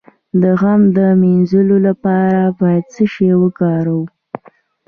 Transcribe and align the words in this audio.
د 0.41 0.43
غم 0.59 0.81
د 0.97 0.99
مینځلو 1.21 1.77
لپاره 1.87 2.41
باید 2.59 2.83
څه 2.93 3.03
شی 3.13 3.29
وکاروم؟ 3.41 4.07